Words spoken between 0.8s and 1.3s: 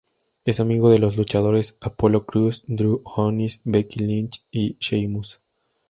de los